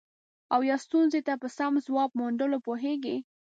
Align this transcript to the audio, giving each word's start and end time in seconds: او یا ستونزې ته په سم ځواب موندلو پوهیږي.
او 0.53 0.59
یا 0.69 0.75
ستونزې 0.85 1.19
ته 1.27 1.33
په 1.41 1.47
سم 1.57 1.73
ځواب 1.87 2.09
موندلو 2.19 2.57
پوهیږي. 2.67 3.17